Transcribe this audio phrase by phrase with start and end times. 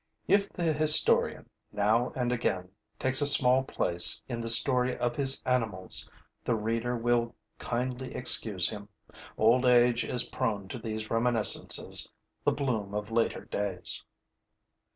[0.27, 5.43] If the historian, now and again, takes a small place in the story of his
[5.45, 6.09] animals,
[6.43, 8.89] the reader will kindly excuse him:
[9.37, 12.11] old age is prone to these reminiscences,
[12.43, 14.03] the bloom of later days.